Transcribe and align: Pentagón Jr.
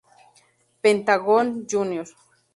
Pentagón 0.81 1.67
Jr. 1.69 2.07